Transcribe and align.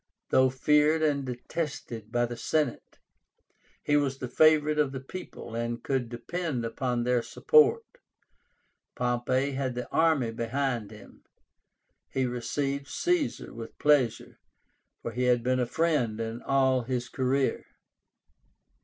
Though 0.29 0.49
feared 0.49 1.03
and 1.03 1.25
detested 1.27 2.11
by 2.11 2.25
the 2.25 2.35
Senate, 2.35 2.97
he 3.83 3.95
was 3.97 4.17
the 4.17 4.27
favorite 4.27 4.79
of 4.79 4.93
the 4.93 4.99
people, 4.99 5.53
and 5.53 5.83
could 5.83 6.09
depend 6.09 6.65
upon 6.65 7.03
their 7.03 7.21
support. 7.21 7.83
Pompey 8.95 9.51
had 9.51 9.75
the 9.75 9.87
army 9.91 10.31
behind 10.31 10.89
him. 10.89 11.21
He 12.09 12.25
received 12.25 12.87
Caesar 12.87 13.53
with 13.53 13.77
pleasure, 13.77 14.39
for 15.03 15.11
he 15.11 15.25
had 15.25 15.43
been 15.43 15.59
a 15.59 15.67
friend 15.67 16.19
in 16.19 16.41
all 16.41 16.81
his 16.81 17.07
career. 17.07 17.63